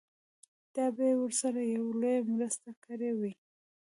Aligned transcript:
دا 0.75 0.85
به 0.95 1.03
يې 1.09 1.15
ورسره 1.21 1.61
يوه 1.73 1.91
لويه 2.01 2.21
مرسته 2.33 2.69
کړې 2.83 3.11
وي. 3.19 3.33